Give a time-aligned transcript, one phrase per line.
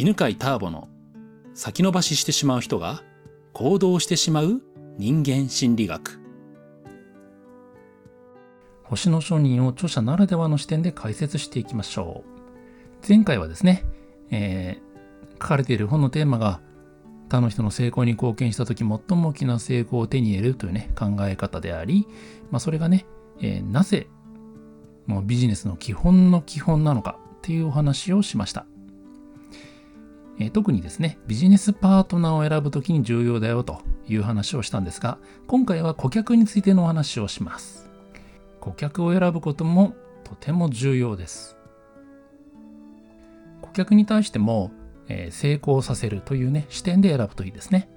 [0.00, 0.88] 犬飼ターボの
[1.52, 3.02] 先延ばししてしまう人が
[3.52, 4.62] 行動してしまう
[4.96, 6.18] 人間心理学
[8.84, 13.84] 星の商人を著者ならではの視点で解説していきましょう前回はですね、
[14.30, 16.62] えー、書かれている本のテーマが
[17.28, 22.06] 他の人の成功に貢献した時最も大きな成功を手に入れるというね考え方であり、
[22.50, 23.04] まあ、それがね、
[23.42, 24.08] えー、なぜ
[25.04, 28.64] もうビジネスの基本の基本なのかっていうお話をしました。
[30.40, 37.90] えー、特にですね、ビジネスパートナーを選ぶときに重要だよという話をしたんですが、今回は顧客についてのお話をします。
[38.58, 39.94] 顧客を選ぶことも
[40.24, 41.56] とても重要です。
[43.60, 44.72] 顧客に対しても、
[45.08, 47.90] えー、成功させるというね、視点で選ぶといいですね。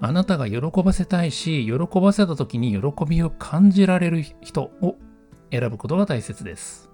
[0.00, 4.96] あなたが喜ばせたいし、喜ばせた時に喜びを感じられる人を
[5.50, 6.90] 選ぶことが大切です。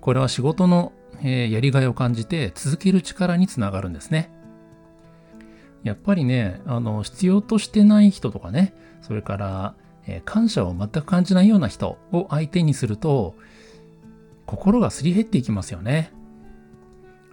[0.00, 4.30] これは仕事の、えー、やりがいを感じて続ける力につながるんですね。
[5.84, 9.74] やっぱりね、あの、必要としてない人とかね、それから、
[10.06, 13.34] えー、感謝を全く感じないような人を相手にすると、
[14.46, 16.12] 心がすり減っていきますよね。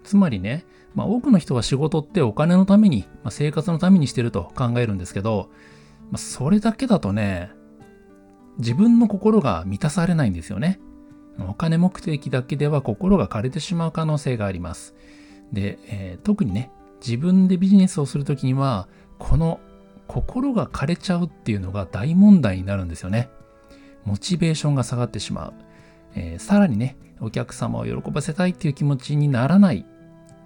[0.03, 5.50] つまりね、まあ、多くの人は仕事ってお金のために、まあ、生活のためにしてると考えるんですけど、
[6.11, 7.52] まあ、それだけだとね、
[8.58, 10.80] 自分の心が満たされないんですよね。
[11.39, 14.95] お金目的だけでは心が枯れてしまう可能性があります。
[15.52, 16.72] で、えー、特にね、
[17.05, 18.88] 自分でビジネスをするときには、
[19.19, 19.59] この
[20.08, 23.30] 心が枯れちゃうっていうのが大問題になるんですよね。
[24.06, 25.53] モチベーションが下がってしまう。
[26.16, 29.86] えー、さらにね、お客様を喜ばせたいっていう気持ちにならない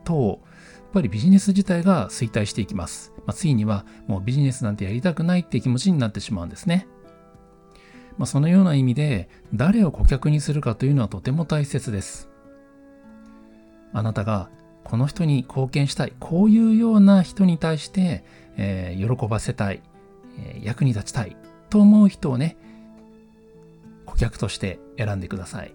[0.04, 0.40] と、
[0.76, 3.14] やっぱりビジネス自体が衰退していきます。
[3.18, 6.88] まあ、ついにはもうビジネスなんてやりたくないっていう気持ちになってしまうんですね。
[8.20, 12.30] まあ、そのような意味で誰を顧客にするかというのはとても大切です。
[13.94, 14.50] あなたが
[14.84, 18.26] この人に貢献したい、こういうような人に対して、
[18.58, 19.82] えー、喜ばせたい、
[20.38, 21.38] えー、役に立ちたい
[21.70, 22.58] と思う人をね、
[24.06, 25.74] 顧客として選んでください。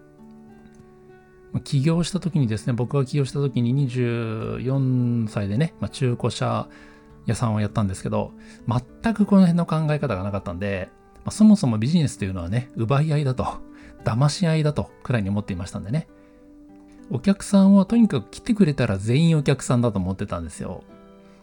[1.63, 6.69] 起業した時にですね、僕が起業した時に24歳でね、まあ、中古車
[7.25, 8.33] 屋さんをやったんですけど、
[8.69, 10.91] 全くこの辺の考え方がなかったんで、
[11.25, 13.47] まあ、そもそもビジネスというのはね、奪い合いだと、
[14.05, 16.07] 騙し合いだとくらいに思っていましたんでね。
[17.11, 20.85] お客さんはとにかく来てくれたら全員お客さんだと思ってたんですよ。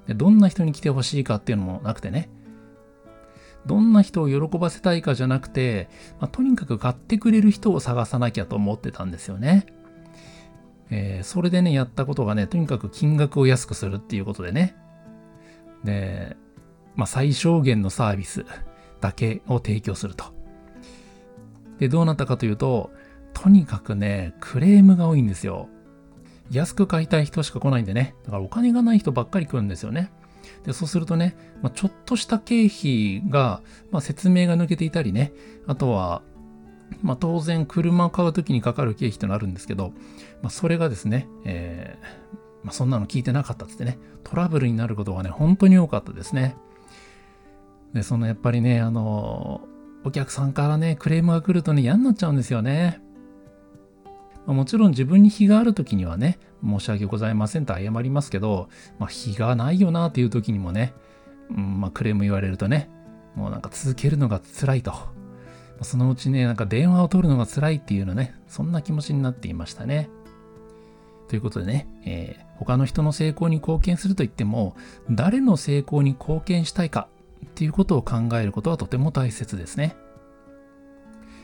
[0.07, 2.29] でどんな人に来てほしいかっていうのもなくてね。
[3.65, 5.87] どんな人を喜ばせたいかじゃなくて、
[6.19, 9.67] まあ、とにかく買ってくれる人を探さなきゃと思ってたんですよね。
[10.89, 14.75] えー、それでね、やったことがね、とにかく金額を安くするっていうことでね。
[15.83, 16.35] で、
[16.95, 18.45] まあ、最小限のサービス。
[19.01, 20.25] だけを提供すると。
[21.79, 22.91] で、どうなったかというと、
[23.33, 25.67] とにかくね、クレームが多いんですよ。
[26.51, 28.15] 安く買いたい人しか来ないんでね。
[28.23, 30.11] だからお金がない人ばっかり来るんですよね。
[30.65, 35.33] で、そうするとね、まあ、ちょっとした経費が、まあ、説明が抜けていたりね、
[35.65, 36.21] あとは、
[37.01, 39.93] まあ、当然車を買う時にかかる経費となるんですけど、
[40.41, 42.31] まあ、それがですね、えー
[42.63, 46.55] まあ、そんなの聞いてなかったっつってね、トラブルになることがね、本当に多かったですね。
[47.93, 49.61] で、そのやっぱりね、あの、
[50.03, 53.01] お客さんからね、クレームが来るとね、嫌になっちゃうんですよね。
[54.45, 60.93] まあ、もちろん自分に非がある時にはね、申し訳ございませんと謝りますけど、まあ、非がないよなっていう時にもね、
[61.49, 62.89] うん、まあ、クレーム言われるとね、
[63.35, 64.93] もうなんか続けるのが辛いと。
[65.83, 70.09] そのうちね、なんか電話を取るのが辛いっていうのね、そんな気持ちになっていましたね。
[71.27, 74.75] ということでね、えー、他の人の成功に貢献すると言っても、
[75.09, 77.07] 誰の成功に貢献したいか
[77.45, 79.95] っていうことを考えることはとても大切ですね。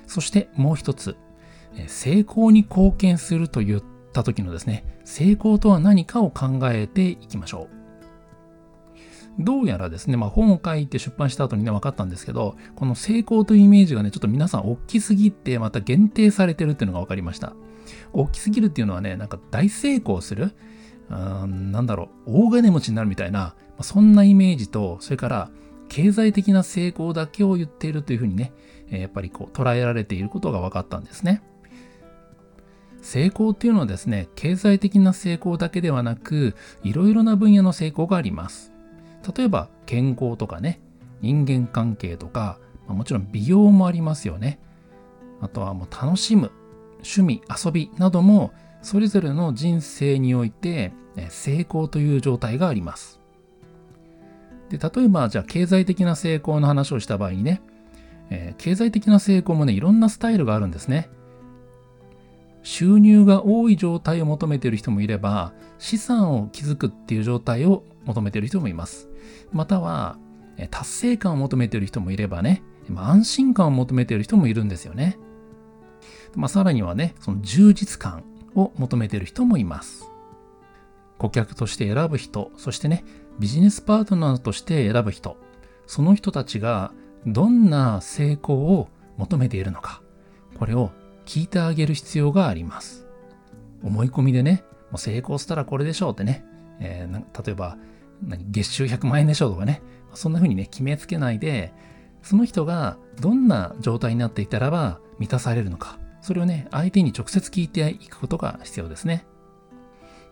[0.05, 1.17] そしてもう一つ、
[1.87, 9.43] 成功に貢献すると言った時のですね、成功とは何かを考えていきましょう。
[9.43, 17.53] どうやらですね、まあ、本を書いて出版した後にね、分かったんですけど、この成功というイメージがね、ちょっと皆さん大きすぎて、また限定されてるっていうのが分かりました。
[18.13, 20.53] 大きすぎるっていうのはね、なんか大成功する、
[21.09, 21.15] う
[21.45, 25.51] んなんだろう、大金持ちになるみたいなま、そんなイメージと、それから、
[25.89, 28.54] 経済的な成功だけを言っているというふうにね、
[28.89, 31.42] やっぱりこう捉えられていることが分かったんですね。
[33.01, 38.74] 成功っていうのはですね、経済的な成功だけではなく、いろいろな分野の成功があります。
[39.36, 40.81] 例えば、健康とかね、
[41.22, 44.60] 人間関係とか、もちろん美容もありますよね。
[45.42, 46.51] あとはもう楽しむ、
[46.98, 48.51] 趣味、遊びなども、
[48.81, 50.94] それぞれの人生において
[51.30, 53.16] 成功という状態があります。
[54.69, 57.61] で、例えば、じゃあ、経済的な成功の話をした場合にね、
[58.29, 61.09] えー、経済的な成功もね、いろんなスタイルがあるんですね。
[62.63, 69.07] 収入が多い状態を求めている人もいれば、資産を築くっていう状態を求めている人もいます。
[69.53, 70.17] または、
[70.69, 72.63] 達成感を求めている人もいればね、
[72.95, 75.17] 安心感を求めている人もいるんですよね。
[76.35, 78.23] まあ、さらにはね、その充実感
[78.55, 80.09] を求めている人もいます。
[81.17, 83.03] 顧客として選ぶ人、そしてね、
[83.39, 85.38] ビジネスパートナーとして選ぶ人、
[85.86, 86.92] その人たちが
[87.25, 90.01] どんな成功を求めているのか、
[90.57, 90.92] これを
[91.25, 93.06] 聞いてあげる必要があります。
[93.84, 96.45] 思い込みでね、もう成功したらこれでしょうってね、
[96.80, 97.78] えー、例えば
[98.24, 99.81] 月収100万円でしょうとかね、
[100.13, 101.74] そんな風にね、決めつけないで、
[102.24, 109.25] その人がどんな状態になっていたらば満たされるのか、それをね、相手に直接聞いていくことが必要ですね。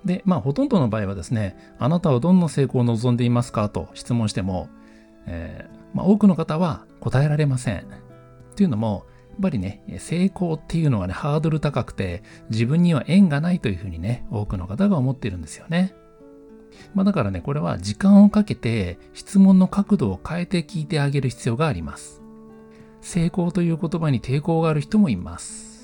[0.05, 3.69] で、まあ、ほとんどの場合はですね、あなたはどんな成功を望んでいますか？
[3.69, 4.69] と質問しても、
[5.25, 7.87] えー、まあ、多くの方は答えられません。
[8.55, 15.93] というのも、やっぱりね、成功っていうのがね、ハードル高くて、自分には縁がないというふうにね、多くの方が思っているんですよね。
[16.93, 22.21] まあだからね、これは時間をかけて質問の角度を変えて聞いてあげる必要があります。
[23.01, 25.74] 成功という言葉に抵抗がある人もいます。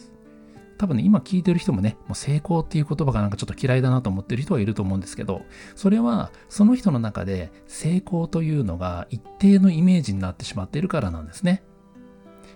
[0.82, 5.44] 多分ね、今聞いてる人もね、もう成功っていう言葉がなんかちょっと嫌いだなと思ってる人はいると思うんですけど、
[5.76, 11.62] それはその人の中で成功というのが一定のイメージになってしまっているからなんですね。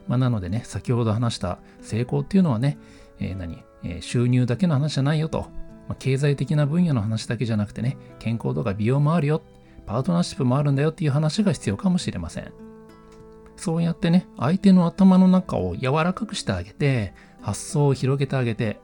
[0.08, 2.80] まあ、なのでね、先ほど話した成功っていうのはね、
[3.20, 5.42] えー、何、えー、収入だけの話じゃないよと。
[5.88, 9.44] まあ、経済的な分野の話だけじゃなくてね、健康とか美容もあるよ。
[9.86, 12.52] パートナーシップもあるんだよっていう話が必要かもしれません。
[13.56, 17.14] そうやってね、相手の頭の中を柔らかくしてあげて、
[17.46, 18.80] 発想を広げてあげて、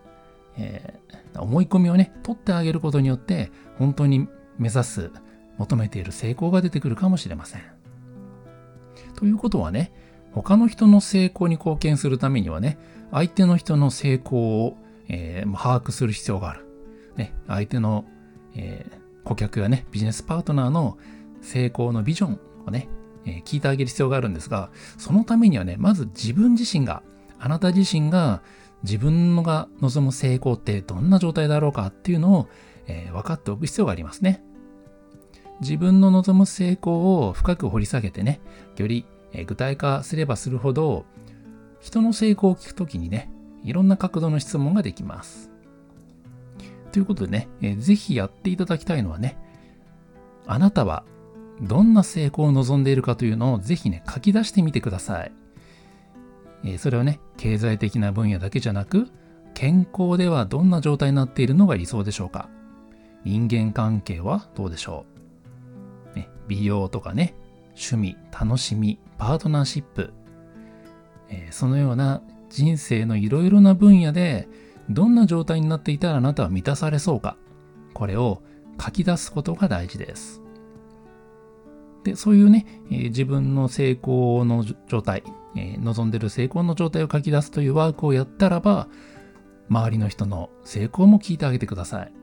[0.56, 4.28] えー、思い込みをね、取ってあげることによって、本当に
[4.60, 5.12] 目指す、
[5.58, 7.62] 求めている成功が出てくるかもしれません。
[9.16, 9.92] ということはね、
[10.32, 12.78] 他の人の成功に貢献するためにはね、
[13.12, 14.78] 相手の人の成功を、
[15.08, 16.68] えー、把握する必要がある。
[17.16, 18.06] ね、相手の、
[18.56, 21.00] えー、顧客やね、ビジネスパートナーの
[21.42, 22.90] 成功のビジョンをね、
[23.26, 24.70] えー、聞いてあげる必要があるんですが、
[25.00, 27.02] そのためにはね、まず自分自身が、
[27.42, 28.42] あなた自身が
[28.84, 32.48] 自分のが望む成功ってどんな状態だろうかっていうのを、
[32.88, 34.44] えー、分かっておく必要がありますね。
[35.60, 38.42] 自分の望む成功を深く掘り下げてね、
[38.78, 39.06] より
[39.46, 41.06] 具体化すればするほど、
[41.80, 43.32] 人の成功を聞くときにね、
[43.64, 45.52] いろんな角度の質問ができます。
[46.92, 49.38] ということでね、えー、ぜひやっていただきたいのはね、
[50.46, 51.04] あなたは
[51.62, 55.32] どんな成功を望んでいるかというのをぜひね、書き出してみてください。
[56.64, 59.08] え、それはね、経済的な分野だけじゃなく、
[59.54, 62.50] 健康ではどんな状態になっているのが理想でしょうか？
[63.24, 65.06] 人間関係はどうでしょ
[66.16, 67.36] う、ね、美容とかね、
[67.70, 70.14] 趣味、楽しみ、パートナーシップ、
[71.30, 74.48] え、そのような人生のいろいろな分野で
[74.90, 77.38] どんな状態になっていたらあなたは満たされそうか、
[77.94, 78.42] これを
[78.84, 80.42] 書き出すことが大事です。
[82.04, 85.24] で、そういうね、え、自分の成功の状態、
[85.56, 88.88] えー、望んでる成功の状態を書き出すというワークをやったらば、
[89.70, 92.14] 周りの人の成功も聞いてあげてください。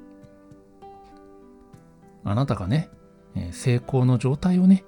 [2.25, 2.91] あなたがね、
[3.35, 4.85] えー、成功の状態をね、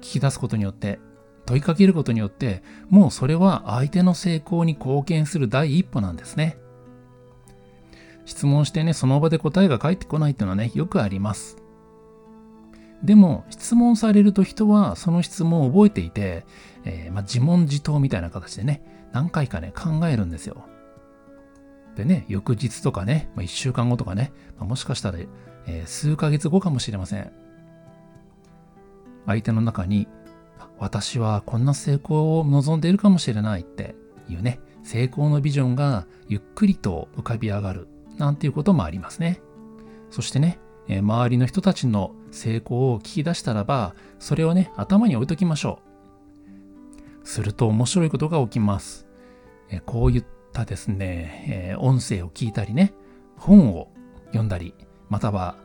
[0.00, 0.98] 聞き出すことによって、
[1.46, 6.58] 問いかけることによって、もうそれは相手の成功に貢献する第一歩なんですね。
[8.24, 11.56] 質問してね、その場で答えが返ってこないっていうのはね、よくあります。
[13.02, 16.46] でも、質問されると人はその質問を覚えていて、
[16.84, 20.64] えー、まあ、自問自答みたいな形でね、何回かね、考えるんですよ。
[21.96, 25.18] でね、翌日とかね、まあ、1週間後とかね、まあ、もしかしたら、
[25.66, 27.32] えー、数ヶ月後かもしれません。
[29.26, 30.08] 相手の中に
[30.78, 33.94] 私はこんな成功を望んでいるかもしれないって
[34.28, 37.86] いうね、成功のビジョンがゆっくりと浮かび上がる
[38.18, 39.40] なんていうこともありますね。
[40.10, 40.58] そしてね
[40.88, 45.91] え、周りの人たちの成功を聞き出したらば、それをね、頭に置いときましょう。
[47.24, 49.06] すると面白いことが起きます。
[49.86, 52.92] こういったですね、音声を聞いたりね、
[53.36, 53.88] 本を
[54.26, 54.74] 読んだり、
[55.08, 55.56] または、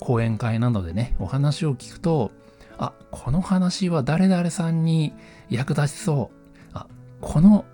[0.00, 2.30] 講演会などでね、お話を聞くと、
[2.78, 5.12] あ、この話は誰々さんに
[5.48, 6.70] 役立ちそう。
[6.72, 6.86] あ、
[7.20, 7.64] この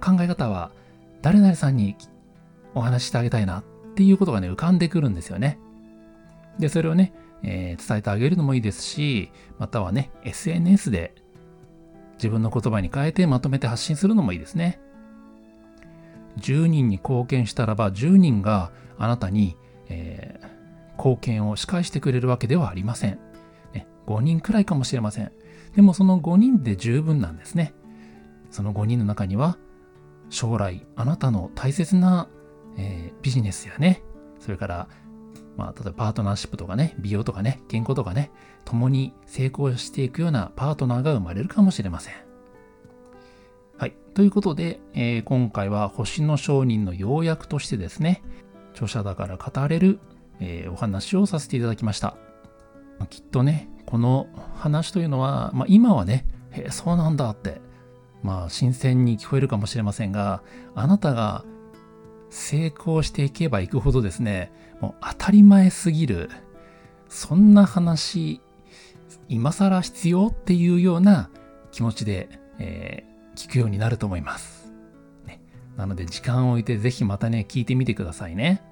[0.00, 0.70] 考え方は
[1.22, 1.96] 誰々さんに
[2.74, 5.58] お話ししてあげたいなっていうことがね、浮かんでくるんですよね。
[6.58, 7.12] で、それをね、
[7.42, 11.14] えー、伝えてあげるのもいいですし、またはね、SNS で
[12.20, 14.78] 自分の言葉に変えてまとめて発信するのもいいですね。
[16.38, 19.56] 10人に貢献したらば10人があなたに、
[19.88, 23.18] えー、貢献を仕返してくれるわけではありません。
[23.72, 25.32] ね5人くらいかもしれません。
[25.74, 27.72] でもその5人で十分なんですね。
[28.50, 29.56] その5人の中には、
[30.28, 32.28] 将来あなたの大切な、
[32.76, 34.02] えー、ビジネスやね、
[34.40, 34.88] それから
[35.60, 38.30] まあ、例えばパートナーシップとかね、美容とかね、健康とかね、
[38.64, 42.14] 共に成功していくようなパートナーが生まれるかもしれません。
[43.76, 43.94] はい。
[44.14, 48.22] ということで、えー、今回は星の商人の要約としてですね、
[48.72, 49.98] 著者だから語れる、
[50.40, 52.16] えー、お話をさせていただきました。
[53.10, 57.60] きっとね、この話というのは、まあ、今はね、へえ、そうなんだって、
[58.22, 60.42] まあ、新鮮に聞こえるかもしれませんが、
[60.74, 61.44] あなたが
[62.30, 66.30] 成功していけばいくほどですね、もう当たり前すぎる、
[67.08, 68.40] そんな話、
[69.28, 71.30] 今更必要っていうような
[71.72, 74.72] 気持ちで、えー、聞くようになると思います。
[75.26, 75.40] ね、
[75.76, 78.62] なので時間を置いてぜひまたね、聞いてみてくださいね。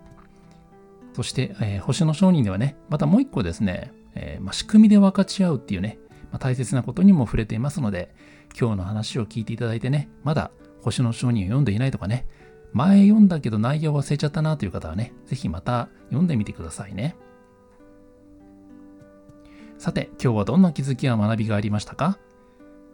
[1.15, 5.99] そして、えー、星の商人ではね、またもう一個ですね、えー、まあ、仕組みで分かち合うっていうね、
[6.31, 8.15] まあ、大切なことにも触れていますので、
[8.59, 12.27] 今日の話を聞いていただいてね、まだ星の商人を読んでいないとかね、
[12.73, 17.17] 前読んだけど内容忘れちゃったなという方はね、ぜひまた読んでみてくださいね。
[19.79, 22.19] さて、今日はどんな気づきや学びがありましたか？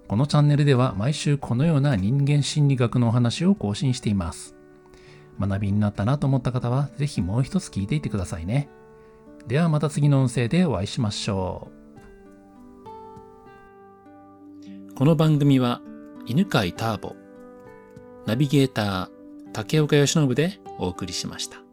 [0.07, 4.55] このチャンネルでは毎週このような人間心理学のお話を更新しています。
[5.41, 8.69] 学びになったなと思った方は、ぜひもう一つ聞いていてくださいね。
[9.47, 11.71] ではまた次の音声でお会いしましょ
[14.91, 14.95] う。
[14.95, 15.81] この番組は、
[16.27, 17.17] 犬飼ターボ、
[18.27, 19.14] ナビゲーター、
[19.55, 21.64] 竹岡義信でお送りしました。